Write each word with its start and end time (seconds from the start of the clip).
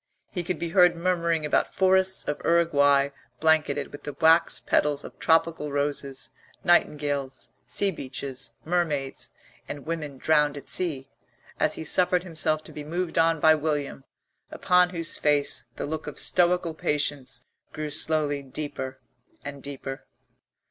He 0.31 0.41
could 0.43 0.57
be 0.57 0.69
heard 0.69 0.95
murmuring 0.95 1.45
about 1.45 1.75
forests 1.75 2.23
of 2.27 2.41
Uruguay 2.43 3.09
blanketed 3.39 3.91
with 3.91 4.01
the 4.01 4.13
wax 4.13 4.59
petals 4.59 5.03
of 5.03 5.19
tropical 5.19 5.71
roses, 5.71 6.31
nightingales, 6.63 7.49
sea 7.67 7.91
beaches, 7.91 8.51
mermaids, 8.65 9.29
and 9.67 9.85
women 9.85 10.17
drowned 10.17 10.57
at 10.57 10.69
sea, 10.69 11.11
as 11.59 11.75
he 11.75 11.83
suffered 11.83 12.23
himself 12.23 12.63
to 12.63 12.71
be 12.71 12.83
moved 12.83 13.19
on 13.19 13.39
by 13.39 13.53
William, 13.53 14.03
upon 14.49 14.89
whose 14.89 15.19
face 15.19 15.65
the 15.75 15.85
look 15.85 16.07
of 16.07 16.17
stoical 16.17 16.73
patience 16.73 17.43
grew 17.71 17.91
slowly 17.91 18.41
deeper 18.41 18.97
and 19.45 19.61
deeper. 19.61 20.07